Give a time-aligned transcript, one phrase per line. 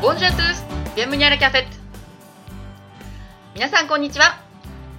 [0.00, 0.64] ボンジュアトゥース、
[0.96, 1.76] ビアムニャラキャフェット。
[3.54, 4.40] 皆さんこんにちは。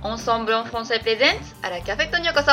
[0.04, 2.52] オンソンブロンフォンセプレゼンツアラキャフェットにようこそ。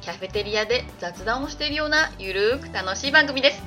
[0.00, 3.62] キャフェテリアで雑談をしているようなゆるーく楽しい番組です。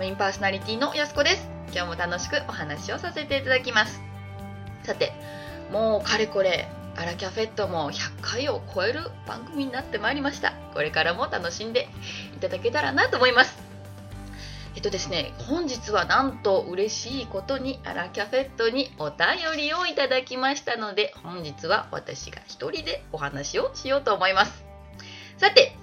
[0.00, 1.48] メインパーソナリティのやすこです。
[1.72, 4.02] 今日も楽しくお話をさせていただきます。
[4.82, 5.12] さて、
[5.70, 10.52] もうかれこれアラキャフェットも100回を超える番組になってまいりました。
[10.74, 11.88] これからも楽しんで
[12.34, 13.69] いただけたらなと思います。
[14.76, 19.18] えっとですね、本日はなんと嬉しいことにアラキャフェットにお便
[19.56, 24.64] りをいただきましたので、本日は私が一人でお話をしようと思います。
[25.38, 25.76] さて、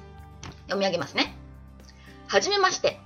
[0.63, 1.35] 読み上げますね。
[2.27, 2.99] はじめまして。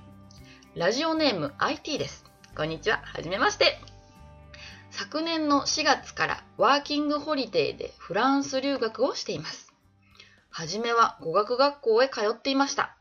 [0.76, 2.24] ラジオネーム IT です。
[2.56, 3.00] こんにちは。
[3.04, 3.80] はじめまして。
[4.90, 9.72] 昨年の4月からワーキングホリデーでフランス留学をしています。
[10.50, 12.96] はじめは語学学校へ通っていました。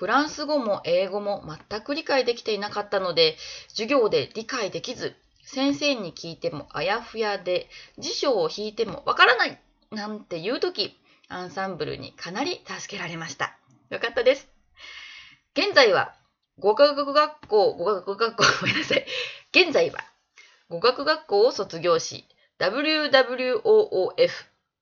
[0.00, 3.36] フランス語も英語も全く理解できていなかったので、
[3.68, 10.98] 授業で理解できず、先生に聞いてもあやふやで、辞書を引いてもわからないなんていう時、
[11.28, 13.58] アンサンブルにかなり助けられました。
[13.90, 14.48] よかったです。
[15.54, 16.14] 現在は
[16.58, 19.04] 語学学校、語学学校、ごめんなさい。
[19.52, 20.00] 現在は
[20.70, 22.24] 語学学校を卒業し、
[22.58, 24.30] WWOOF、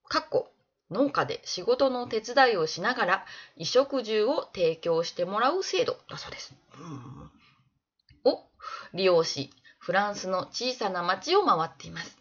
[0.08, 0.52] かっこ
[0.90, 6.54] 農家で仕事の手伝いをしながら衣食住を提供してもらう制度だそうです。
[8.24, 8.42] を
[8.94, 12.18] 利用し、フランスの小さな町を回っています。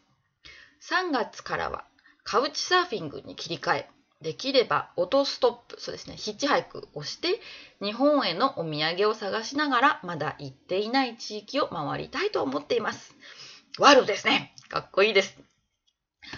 [0.90, 1.86] 3月からは
[2.24, 3.90] カウチサーフィングに切り替え、
[4.22, 7.40] できればオトストップ、そうですね、ヒッチハイクをして
[7.82, 13.16] 日本へのお土産を探しながらまだ行っていない地域を回りたいと思っています。
[13.80, 14.56] ワールドですね。
[14.70, 15.38] かっこいいです。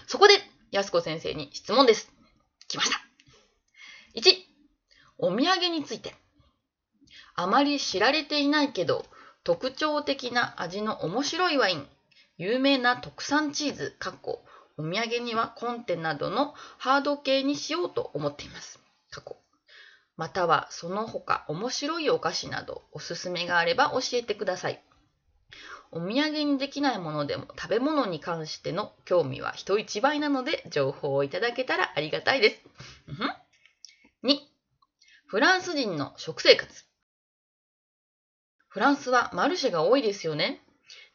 [0.08, 0.34] そこで、
[0.72, 2.19] やすこ先生に質問です。
[2.70, 3.02] 来ました。
[4.16, 4.36] 1、
[5.18, 6.16] お土産について。
[7.36, 9.06] あまり知られていないけど、
[9.44, 11.88] 特徴的な味の面白いワイン、
[12.38, 14.46] 有名な特産チーズ、かっこ、
[14.78, 18.80] お土産にはコンテなどのハード系にしようと思っています。
[19.10, 19.36] 過去。
[20.16, 24.84] またはその他面白いお菓子などおすすめがあれば教えてください。
[25.92, 32.62] お土産にできないものでも食べ物に関しての興味は人一倍なので情報をいただけたらありがたいです。
[34.24, 34.38] 2、
[35.26, 36.86] フランス人の食生活。
[38.68, 40.62] フランスはマルシェが多いですよね。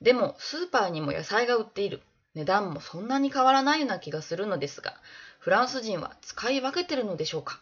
[0.00, 2.02] でもスーパーにも野菜が売っている。
[2.34, 4.94] 値段もそんなに変わらないような気がするのですが、
[5.38, 7.60] フランス人は使い分けてるのでしょうか？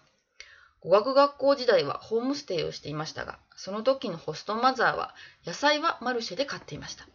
[0.82, 5.14] 語学学校時代はホームステイをしていましたが、その時のホストマザーは
[5.46, 7.06] 野菜はマルシェで買っていました。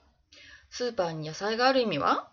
[0.69, 2.29] スーパーに野菜がある意味は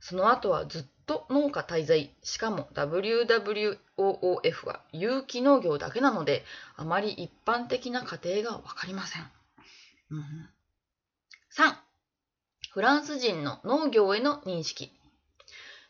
[0.00, 6.44] その後はずっと農家滞在、しかも WWOOF は有機農業だけなので、
[6.76, 9.30] あまり一般的な家庭がわかりません。
[10.10, 10.20] うん、
[11.52, 11.74] 3.
[12.70, 14.92] フランス人の農業への認識。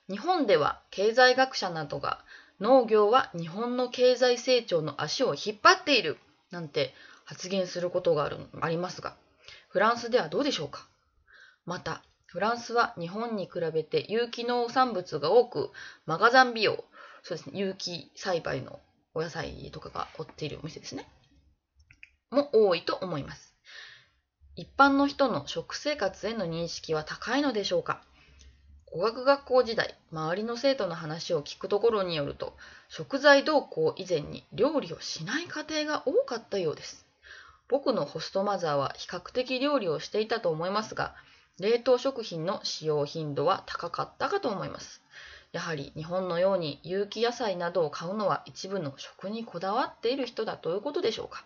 [0.08, 2.24] 日本では経済学者などが
[2.60, 6.18] 農業は日本の経済成長の足を引っ張っている
[6.50, 6.92] なんて
[7.24, 9.16] 発言することがあるありますが、
[9.68, 10.86] フランスではどうでしょうか？
[11.64, 15.70] また、フランスは日本に比べて有機農産物が多く、
[16.06, 16.84] マガザン美容、
[17.22, 18.80] そうですね、有機栽培の
[19.14, 21.08] お野菜とかが売っているお店ですね。
[22.30, 23.54] も多いと思います。
[24.54, 28.02] 一般の人の食生活への認識は高いのでしょうか？
[28.92, 32.56] 語学学校時代、周りの生徒の話を聞くところによると、
[32.88, 37.06] 食材動向以前に料理をしない家庭が多かったようです。
[37.68, 41.14] 僕のホストマザーは比較的料理をしていたと思いますが、
[41.60, 45.00] 冷凍食品の使用頻度は高かったかと思います。
[45.52, 51.44] やはり日本のように有機野菜などを買うのは一部の食にこだわっている人だということでしょうか。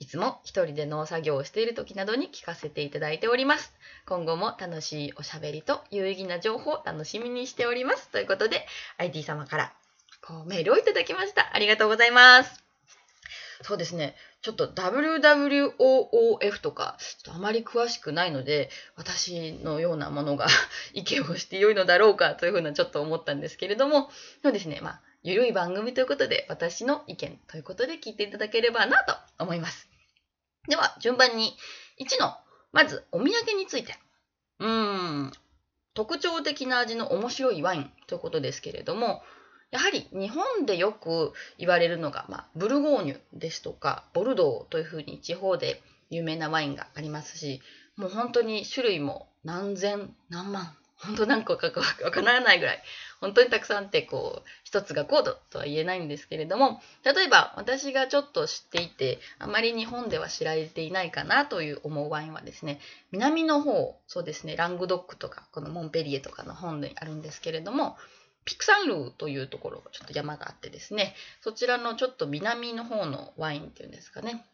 [0.00, 3.72] いつも一人で農作業をしている時などに聞かせていただいております。
[4.06, 8.08] 今後も楽しいおしゃべりと有意義な情報を楽しみにしております。
[8.08, 8.66] ということで、
[8.96, 9.72] IT 様から
[10.22, 11.54] こうメールをいただきました。
[11.54, 12.64] ありがとうございます。
[13.62, 14.16] そうですね。
[14.40, 20.46] ちょっと WWOOF とか、ちょっとあまり詳しくないので、私のようなものが
[20.94, 24.10] 意見をして良いのだろうかというふうなちょっと思ったんですけれども、
[24.42, 24.80] そうですね。
[24.80, 29.89] まあ、ゆるい番組ということで、私の意見ということで聞いていただければなと思います。
[30.68, 31.56] では、順番に、
[31.98, 32.36] 1の、
[32.72, 33.96] まず、お土産について。
[34.58, 35.32] うん、
[35.94, 39.22] 特徴的な味の面白いワインということですけれども、
[39.70, 47.62] やはり日本でよく言われるのが、まあ、ブルゴーニュですとか、ボルドーというふうに地方で有名なワインがありますし、
[47.96, 52.82] もう本当に種類も何千、何万、本当何個かわからないぐらい、
[53.20, 62.80] 本当にたくさんってこう、一つがコードとは言えないんですけれども、例えば私がちょっと知っていて、あまり日本では知られていないかなという思うワインはですね、
[63.12, 67.98] 南の方、そうですね、ラングドックとか、このモンペリエとかの本であるんですけれども、
[68.46, 74.46] ピクサンルーというところ、ちょっと山があってですね、そちらのちょっと南の方のワインっていうんですかね。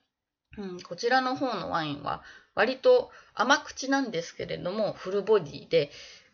[0.59, 2.23] うん、こちらの方のワインは
[2.55, 5.91] 割と甘口なんですけれども、フルボディで、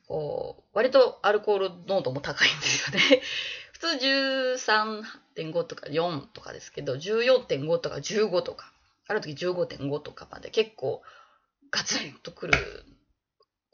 [0.06, 3.22] こう、割とアルコール濃度も高いんですよね。
[3.72, 3.87] 普通
[5.34, 8.72] 13.5とか4とかですけど、14.5とか15とか、
[9.08, 11.02] ある時15.5とかまで結構
[11.70, 12.84] ガツンとくる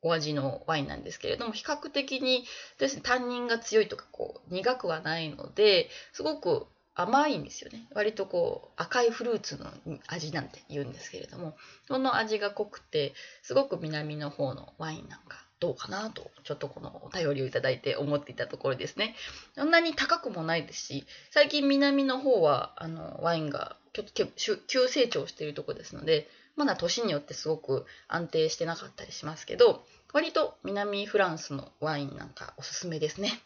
[0.02, 2.46] お味のワインなんですけれども、比較的に
[2.78, 7.86] ですね、タンニンが強いとか、こう、苦くはないので、すごく甘いんですよね。
[7.92, 9.66] 割とこう、赤いフルーツの
[10.06, 19.16] 味なんて言うんですけれども、その味が濃くて、すごく南の方のワインなんかどうかなと、ちょっとこのお便りをいただいて思っていたところですね。
[19.54, 33.40] そんなに高くもないですし、最近南の方は、あの、ワインが急成長しているところですので、まだ年によってすごく安定してなかったりしますけど、割と南フランスのワインなんかおすすめですね。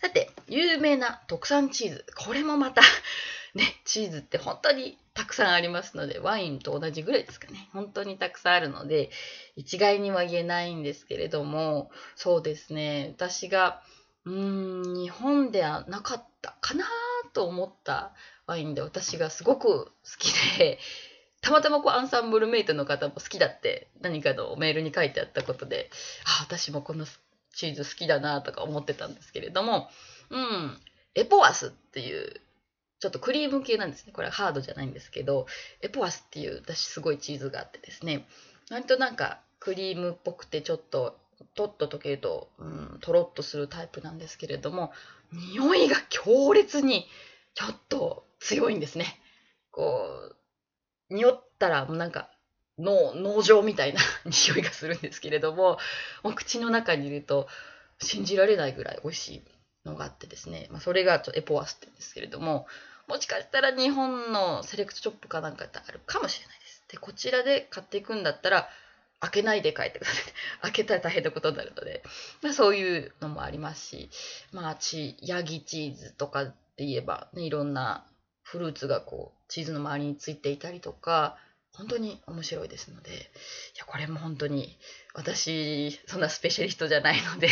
[0.00, 2.06] さて、有名な特産チーズ。
[2.16, 2.82] これもまた
[3.54, 7.68] ね、チーズって本当にたくさんありますので、ワインと同じぐらいですかね。
[7.72, 9.10] 本当にたくさんあるので、
[9.56, 13.82] 一概には言えないんですけれども、そうですね、私が、
[14.24, 16.84] うーん、日本ではなかったかな
[17.32, 18.14] と思った
[18.46, 20.78] ワインで私がすごく好きで、
[21.42, 25.90] たまたまこうアンサンブルメイトの方も好きだって何かのメールに書いてあったことで、
[26.24, 27.04] あ、私もこの
[27.52, 29.90] チーズ好きだなとか思ってたんですけれども、
[30.30, 30.78] うん、
[31.14, 32.40] エポワスっていう
[33.02, 34.12] ちょっとクリーム系なんですね。
[34.12, 35.46] これはハードじゃないんですけど、
[35.80, 38.28] エポワスっていう私すごいチーズがあってですね、
[38.70, 41.18] 割となんかクリームっぽくてちょっと
[41.56, 44.92] とっと溶けると、うん、とろっとするタイプなんですけれども、
[45.32, 47.08] 匂いが強烈に
[47.54, 49.18] ちょっと強いんですね。
[49.72, 50.32] こ
[51.10, 52.30] う、匂ったらもうなんか
[52.78, 55.78] 脳、農場みたいな 匂いがするんですけれども、
[56.22, 57.48] もう口の中にいると
[58.00, 59.44] 信じられないぐらい美味しい
[59.84, 62.66] のがあってですね、まあ、それがちょエポワスって言うんですけれども、
[63.08, 66.84] もしかしたら日本のセレクトショップかなんかであるかもしれないです。
[66.88, 68.68] で、こちらで買っていくんだったら、
[69.20, 70.24] 開けないで帰ってください。
[70.62, 72.02] 開けたら大変なことになるので、
[72.42, 74.10] まあ、そういうのもありますし、
[74.50, 76.46] まあ、チヤギチーズとかっ
[76.76, 78.06] て言えば、ね、いろんな
[78.42, 81.38] フルーツがこう、チーズの周りについていたりとか、
[81.74, 83.14] 本当に面白いですので、い
[83.78, 84.78] や、これも本当に
[85.14, 87.48] 私、そんなスペシャリストじゃないので、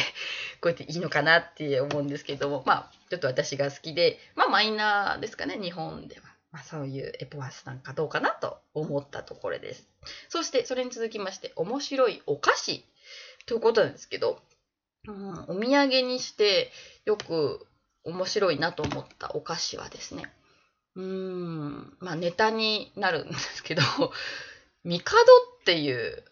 [0.60, 6.22] こうやっていいのかなって思うんですけども、まあ、ちょっと私が好きで、まあ、マイナーですかね、日本では。
[6.52, 9.88] まあ、そういうエポワスなんかどうかなと思ったところです。
[10.28, 12.84] そして、それに続きまして、面白いお菓子
[13.46, 14.40] ということなんですけど、
[15.08, 16.70] うん、お土産にして
[17.04, 17.66] よく
[18.04, 20.32] 面白いなと思ったお菓子はですね、
[20.94, 23.82] うーん、まあネタになるんですけど、
[24.84, 25.20] ミカド
[25.60, 26.24] っていう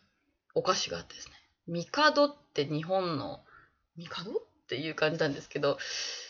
[0.55, 1.35] お菓子があってですね、
[1.67, 3.45] ミカドって日本の、
[3.97, 4.48] ミカド？
[4.69, 5.79] っていう感じなんですけど、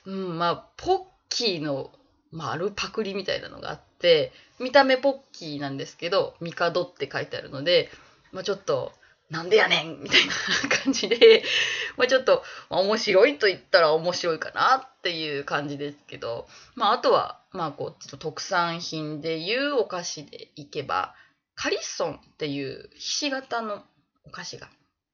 [0.06, 1.90] うん、まあ、ポッキーの
[2.30, 7.90] 丸パクリみたいなのがあって、見た目ポッキーなんですけど、ミカドって書いてあるので、
[8.30, 8.92] まあちょっと、
[9.28, 11.42] なんでやねんみたいな感じで、
[11.96, 16.46] まあちょっと、まあ、面白いと言ったら面白いかなっていう感じですけど、
[16.76, 21.14] まああとは、まあこう、ちょっと特産品でいうお菓子でいけば、
[21.56, 23.82] カリッソンっていうひし形の
[24.24, 24.68] お菓子が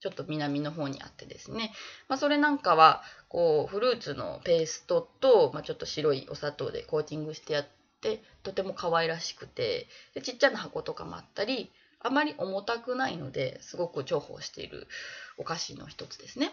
[0.04, 1.72] ちょっと南の方にあってですね、
[2.10, 7.66] まあ、それなんかはこうフルーツのペーストと、まあ、ちょっと白いお砂糖でコーティングしてやっ
[8.02, 14.88] てとても可愛らしくてでちっちゃな箱とかもあったりあまり重たくないのですごく重宝している
[15.38, 16.52] お菓子の一つですね。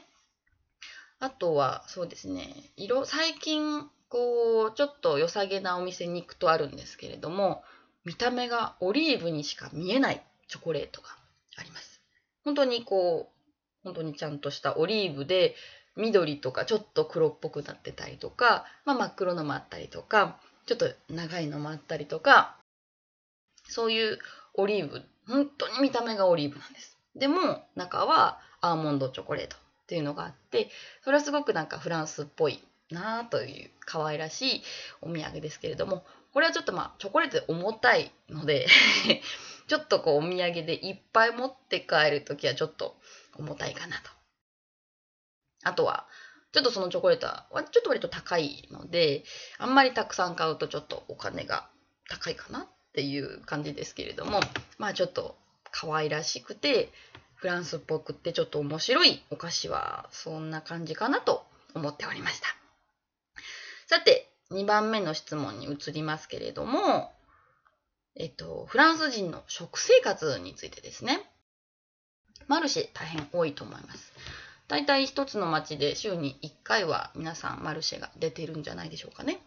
[1.20, 7.63] あとはそうですね色最近こうちょっと良さげなお店に行くとあるんですけれども
[8.05, 11.10] 見た目がオリーブにしか見えないチョコレートが
[11.58, 12.01] あります。
[12.43, 13.40] 本当にこう
[13.84, 15.56] 本当にちゃんとしたオリーブで
[15.96, 22.58] 緑とかちょっと黒っぽくなってたりとか、まあ、真っ黒のもあったりとかちょっと長いのもあったりとか
[23.68, 24.20] そういう
[24.54, 26.98] オリーブ本当に見た目がオリーブなんです。
[27.16, 30.70] でも中はアーモンドチョコレートっていうのがあって
[31.04, 34.64] それはすごくなんかフランスっぽいなという可愛らしい
[35.02, 38.68] お土産ですけれどもこれはちょっとまあチョコレートで重たいので
[39.68, 42.96] ちょっとこうお土産でいっぱい持って帰るときはちょっと
[43.38, 44.10] 重たいかなと。
[45.64, 46.08] あとは、
[46.52, 49.24] ちょっとそのチョコレートはちょっと割と高いので、
[49.58, 51.68] あんまりたくさん買うとちょっとお金が
[52.10, 54.42] 高いかなっていう感じですけれども、
[54.78, 55.38] まあちょっと
[55.72, 56.92] 可愛らしくて、
[57.36, 62.48] フランスっぽくってちょっと面白いお菓子はそんな感じかなと思っておりました。
[63.88, 67.14] さて、2番目の質問に移りますけれども、
[68.16, 71.31] えっと、フランス人の食生活についてですね。
[72.48, 74.13] マルシェ大変多いと思います。
[74.67, 79.41] 大体一つの町で週に1回は皆さんマルシェが出てるんじゃないでしょうかね。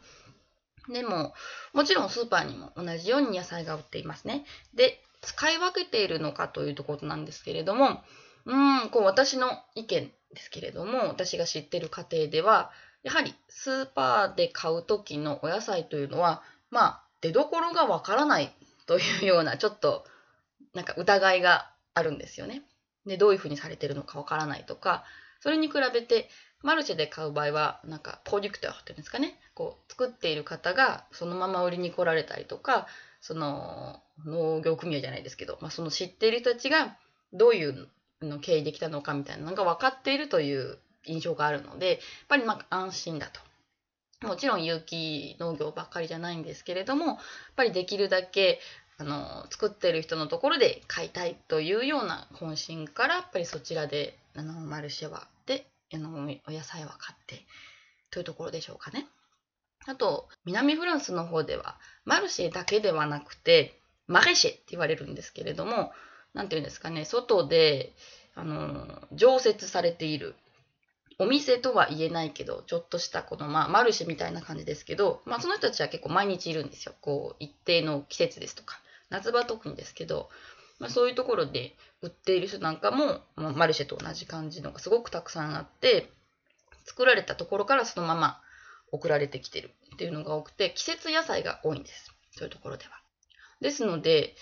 [0.88, 1.32] でも、
[1.72, 4.44] もちろんスーパーにも同じように野菜が売っていますね。
[4.74, 8.02] で、使い分けているのかというところなんですけれども、
[8.44, 12.70] うん、こう私の意見ですけれども、私が知ってる家庭では、
[13.02, 18.54] やはりスーパーで買う時のお野菜というのは、まあ、出どころがわからない
[18.86, 20.04] というような、ちょっと、
[20.74, 22.62] なんか疑いがあるんですよね。
[23.06, 25.04] で、どういうふうにされてるのかわからないとか、
[25.40, 26.28] それに比べて、
[26.62, 32.87] マルシェで買う場合は、なんか、プロデュクターっていうんですかね、こう、作っている方がそのまま売りに来られたりとか、
[33.20, 36.96] その、農業組合じゃないですけど、まあ、その知っている人たちが
[37.32, 37.88] どういう
[38.23, 43.40] の経緯できたのかみたいなのが分かっているという印象があるので、やっぱりま安心だと。
[44.26, 47.18] もちろん有機農業ばっかりじゃないんですけれども、やっ
[47.56, 48.61] ぱりできるだけ
[48.96, 57.44] あの作ってる人のところで買いたいというような本心からやっぱりそちらであのマルシェはであのお野菜は買って
[58.10, 59.06] というところでしょうかね。
[59.86, 65.92] あと南フランスの方ではマルシェだけではなくてマレシェって言われるんですけれども
[66.32, 67.92] 何て言うんですかね外で
[68.34, 70.34] あの常設されている
[71.18, 76.94] お店とは言えないけど、ちょっとしたこの、まあ、マルシェみたいな感じですけど、まあ、その人たちは結構毎日いるんですよ。
[77.00, 78.80] こう、一定の季節ですとか。
[79.14, 80.28] 夏場特にですけど、
[80.80, 86.11] まあ、そういうところで売っている人なんかも、まあ、マルシェと同じ感じのがすごくたくさんあって、
[86.85, 88.40] 作られたところからそのまま
[88.90, 92.12] 送られてきてるっていうのが多くて、季節野菜が多いんです。
[92.33, 92.90] そういうところでは。
[93.61, 94.35] ですので、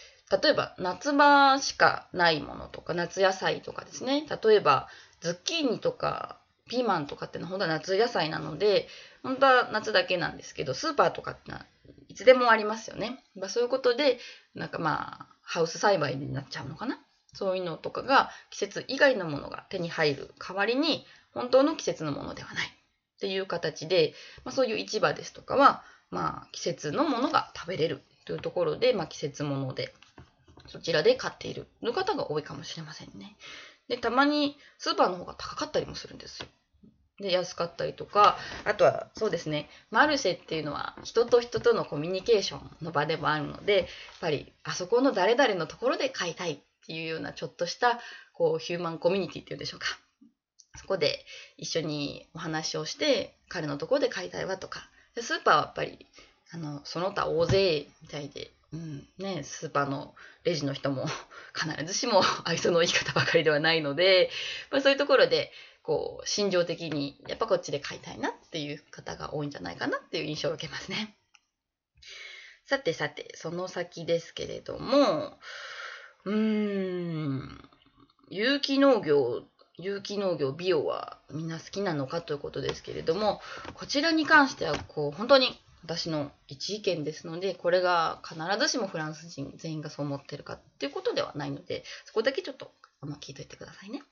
[0.43, 4.27] 例えば夏場しかないものとか、夏野菜とかですね。
[4.43, 4.89] 例えば、
[5.21, 8.89] ズッキーニとかピーマンとかってのは本当は夏野菜なので、
[9.23, 11.67] 本当は夏だけなんですけど、スーパーとかってのは
[12.13, 13.25] いつでもありますよね。
[13.35, 14.19] まあ、そういうことで、
[14.55, 16.99] なんかまあ、ハウス栽培になっちゃうのかな？
[17.33, 22.71] そういうのとかが季節以外のものが手に入る代わりに、本当の季節のものではないっ
[23.19, 24.13] ていう形で、
[24.45, 29.95] まあ、そういう市場ですとかは、まあ、季節のものが食べれるというところで、まあ、季節もので、
[30.67, 33.37] そちらで買っているの方が多いかもしれませんね。
[33.89, 36.47] で、たまにスーパーの方が高かったりもするんですよ。
[37.23, 43.87] で安かったりとかあとはそうですねマルシェっていうのは人と人とのコミュニケーションの場でもあるのでやっ
[44.21, 48.01] ぱりあそこの誰々のところで買いたいっていうようなちょっとした
[48.35, 49.87] こうヒューマンコミュニティっていうんでしょうか。
[50.75, 51.25] そこで
[51.59, 54.89] 一緒にお話をして彼のところで買いたいわとか。
[55.21, 56.07] スーパーはやっぱり
[56.53, 60.15] あのその他大勢みたいで、うんね、スーパーの
[60.45, 61.07] レジの人も
[61.55, 64.31] 必ずしも愛想のいい方ばかりではないので、
[64.71, 65.53] まあ、そういうところで
[65.83, 71.17] こう、心情的に、やっぱこっちで買いたいなっていう方が多いんじゃないかなっていう印象を受けますね。
[72.65, 75.39] さてさて、その先ですけれども、
[76.25, 77.69] うーん、
[78.29, 79.43] 有機農業、
[79.77, 83.41] 有機農業、美容はみんな好きなのかということですけれども、
[83.75, 92.73] こちらに関しては、こう、本当に私の一意見ですので、これが必ずしもフランス人全員がそう思ってるかっていうことではないので、そこだけちょっと
[93.21, 94.03] 聞いといてくださいね。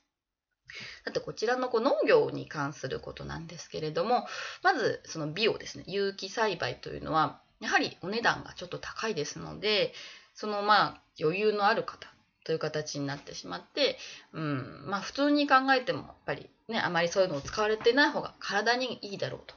[1.04, 4.26] だってこちらのこう農業に関することなんですけれども、
[4.62, 9.92] まずその美をですね、有機栽培というのは、やはりお値段がちょっと高いですので、
[10.34, 12.08] そのまあ余裕のある方
[12.44, 13.98] という形になってしまって、
[14.32, 19.54] うん、まあ普通に考えてもやっぱりね、あまりそういうのを使われてない方が体にいいだろうと。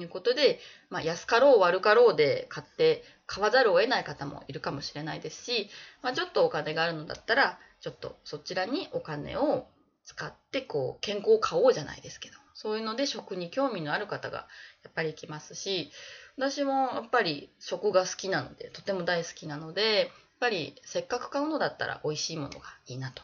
[0.00, 5.68] いうことで、まあ、安かろう悪かろうで買って買わざるを得ない方もいるかもしれないですし、
[6.02, 9.66] まあ、ちょっとお金があるのだったらちょっとそちらにお金を
[10.04, 14.46] 使ってこう健康を買おうじゃないですけどそういうので食に興味のある方が
[14.84, 15.90] やっぱり行きますし
[16.36, 20.08] 私もやっぱり食が好きなのでとても大好きなのでやっ
[20.40, 23.22] ぱりせっかく買うのだったら美味しいものがいいなと。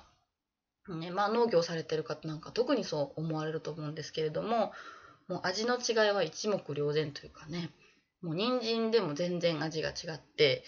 [0.95, 4.73] ねまあ、農業されてる方なんか特にそう思われると思うんですけれども
[5.29, 7.71] もう味の違いは一目瞭然というかね
[8.23, 10.65] もう人参でも全然味が違って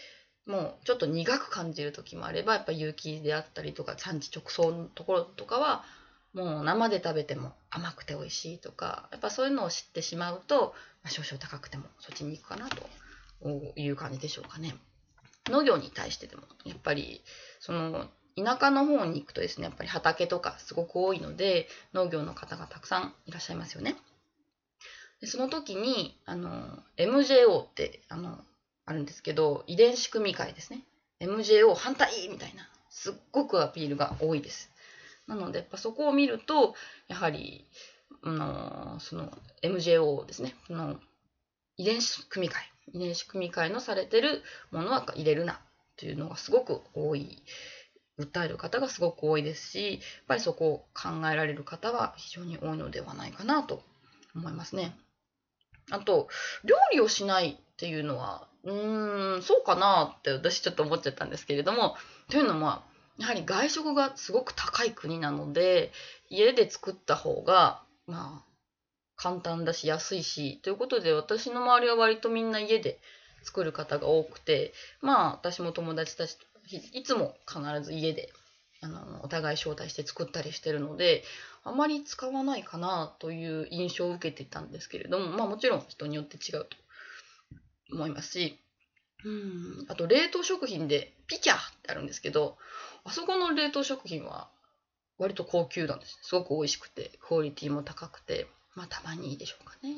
[0.47, 5.85] もうちょっと苦く感じる時もあればやっぱ有機であったりとか産地直送のところとかは
[6.33, 14.75] もう生で食べても甘くて美味しいとかやっぱそういうのを知ってしまうと、まあ、少々高くてもそっちに行くかなという感じでしょうかね。
[15.49, 17.23] 農業に対してでもやっぱり
[17.59, 23.97] その田舎の方に行くとですねやっぱり畑とかすごく多いので農業の方がたくさんいらっしゃいますよね。
[25.21, 28.39] でその時にあの MJO ってあの
[28.87, 30.81] あるんですけど遺伝子組み換えですね
[31.21, 34.71] MJO 反対みたいなすっごくアピールが多いです。
[35.31, 36.75] なのでやっぱそこを見ると
[37.07, 37.65] やはり、
[38.23, 39.31] あのその
[39.63, 40.97] MJO ですねその
[41.77, 45.61] 遺伝子組み換え遺伝子組み換えのされてるものは入れるな
[45.97, 47.43] というのがすごく多い
[48.19, 53.83] 訴える方がすごく多いですしやっぱりそこを考えられる方は非常に多いのではないかなと
[54.35, 54.97] 思いますね。
[55.91, 56.29] あと
[56.65, 61.97] 料理をしないっていうのはうーんそうかなって私ちょっと思っちゃったんですけれども
[62.29, 62.83] というのも
[63.21, 65.93] やはり外食がすごく高い国なので
[66.31, 68.51] 家で作った方がまあ
[69.17, 72.99] 簡単だし安いしということで私の周りは割とみんな家で
[73.43, 74.73] 作る方が多くて
[75.03, 76.47] まあ私も友達たちと
[76.95, 78.33] いつも必ず家で
[78.81, 81.23] あのお互い招待して作ったりしてるので
[81.63, 86.69] あまり使わないかなという印象を受けてたんですけれどもまあもちろん人によって違うと
[87.93, 88.59] 思いますし
[89.25, 89.87] うん。
[89.89, 92.57] あと冷凍食品でピキャってあるんですけど
[93.05, 94.49] あそこの冷凍食品は
[95.19, 96.19] 割と高級なんです。
[96.23, 99.95] すごく美味しくてクオリティも高くてまあたまにいいでしょうかね。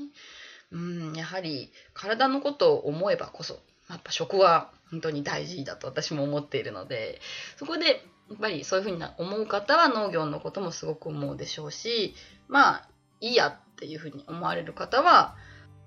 [0.73, 1.12] うん。
[1.14, 7.21] やはり体のことを思えばこそやっぱ食は本当に大事だと私も思っているので
[7.57, 12.14] そこでやっぱりそういうふうに思う方は農業のこともすごく思うでしょうし
[12.49, 12.88] まあ
[13.21, 15.37] いいやっていうふうに思われる方は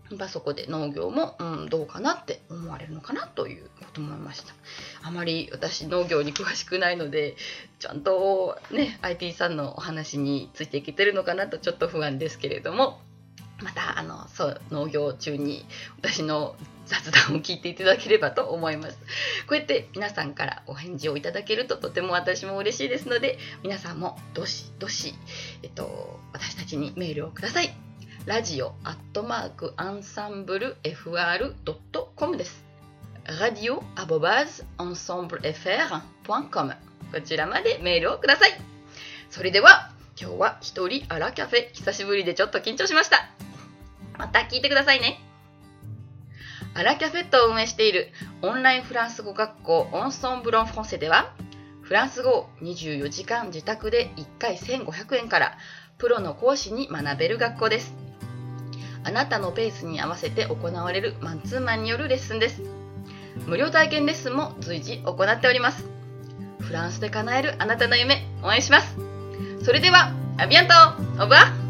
[0.09, 4.53] やっぱそこで農業も、うん、どうかなって思われるのかなということも思いました。
[5.01, 7.35] あまり私農業に詳しくないので
[7.79, 12.99] ちゃんとね IT さんのお話についていけてるのかなとちょっと不安ですけれども。
[13.63, 15.65] またあのそう農業中に
[16.01, 18.97] 私の雑談を聞いていただければと思います。
[19.47, 25.15] こうやって皆さんからお返事をいただけるととても私も嬉しいですので皆さんもどしどし、
[25.63, 27.84] えっと、私たちにメールをください。
[28.25, 32.63] ラジオアットマークアンサンブル FR.com です
[33.39, 36.73] ラディオアボバーズアンサンブル FR.com
[37.13, 38.51] こちらまでメールをください
[39.29, 43.29] それでは今日は一人アラキャフェ久しぶりでちょっと緊張しました
[44.17, 45.19] また聞いてくださいね。
[46.73, 48.09] アラキャフェットを運営している
[48.41, 51.33] オンラインフランス語学校オンソンブロンフォンセでは、
[51.81, 55.57] フランス語を24時間自宅で1回1500円から
[55.97, 58.04] プロの講師に学べる学校です。
[59.05, 62.63] あなたのペースに合わせて行われるマンツーマンによるレッスンです。
[63.45, 65.85] 無料体験レッスンも随時行っております。
[66.59, 68.97] フランスで叶えるあなたの夢、応援します。
[69.63, 70.73] それでは、アビアント
[71.23, 71.64] オブア